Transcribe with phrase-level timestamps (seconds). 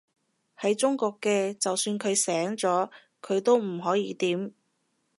[0.59, 2.89] 喺中國嘅，就算佢醒咗，
[3.21, 4.51] 佢都唔可以點